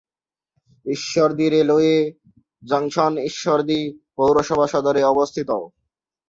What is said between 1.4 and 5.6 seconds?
Railway junction Ishwardi পৌরসভা সদরে অবস্থিত।